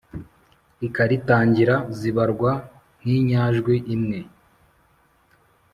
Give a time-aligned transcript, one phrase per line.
[0.87, 2.51] ikaritangira zibarwa
[2.99, 4.19] nk’inyajwi imwe